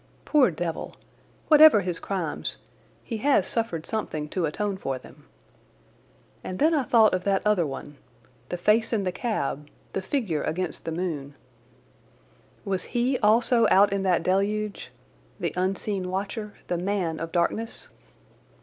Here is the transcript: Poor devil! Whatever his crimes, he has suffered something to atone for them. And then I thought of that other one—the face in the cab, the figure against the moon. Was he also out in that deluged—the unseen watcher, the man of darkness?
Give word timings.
Poor 0.25 0.49
devil! 0.49 0.95
Whatever 1.47 1.81
his 1.81 1.99
crimes, 1.99 2.57
he 3.03 3.17
has 3.17 3.45
suffered 3.45 3.85
something 3.85 4.27
to 4.29 4.47
atone 4.47 4.75
for 4.75 4.97
them. 4.97 5.27
And 6.43 6.57
then 6.57 6.73
I 6.73 6.81
thought 6.85 7.13
of 7.13 7.23
that 7.25 7.43
other 7.45 7.67
one—the 7.67 8.57
face 8.57 8.93
in 8.93 9.03
the 9.03 9.11
cab, 9.11 9.69
the 9.93 10.01
figure 10.01 10.41
against 10.41 10.85
the 10.85 10.91
moon. 10.91 11.35
Was 12.65 12.83
he 12.85 13.19
also 13.19 13.67
out 13.69 13.93
in 13.93 14.01
that 14.01 14.23
deluged—the 14.23 15.53
unseen 15.55 16.09
watcher, 16.09 16.55
the 16.65 16.79
man 16.79 17.19
of 17.19 17.31
darkness? 17.31 17.89